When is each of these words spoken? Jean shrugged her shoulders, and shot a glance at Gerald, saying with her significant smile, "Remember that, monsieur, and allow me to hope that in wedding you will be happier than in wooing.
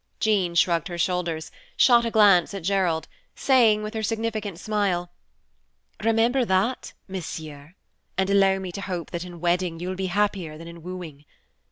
Jean 0.19 0.55
shrugged 0.55 0.87
her 0.87 0.97
shoulders, 0.97 1.51
and 1.53 1.79
shot 1.79 2.07
a 2.07 2.09
glance 2.09 2.55
at 2.55 2.63
Gerald, 2.63 3.07
saying 3.35 3.83
with 3.83 3.93
her 3.93 4.01
significant 4.01 4.59
smile, 4.59 5.11
"Remember 6.03 6.43
that, 6.43 6.93
monsieur, 7.07 7.75
and 8.17 8.27
allow 8.27 8.57
me 8.57 8.71
to 8.71 8.81
hope 8.81 9.11
that 9.11 9.25
in 9.25 9.39
wedding 9.39 9.79
you 9.79 9.89
will 9.89 9.95
be 9.95 10.07
happier 10.07 10.57
than 10.57 10.67
in 10.67 10.81
wooing. 10.81 11.23